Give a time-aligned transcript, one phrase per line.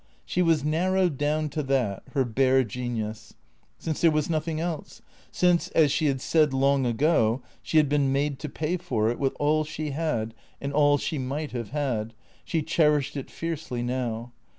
[0.25, 3.35] She was narrowed down to that, her bare genius.
[3.77, 4.99] Since there was nothing else;
[5.31, 9.19] since, as she had said long ago, she had been made to pay for it
[9.19, 14.31] with all she had and all she might have had, she cherished it fiercely now.